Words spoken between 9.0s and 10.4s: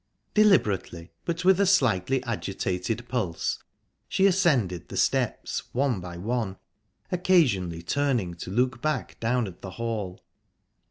down at the hall.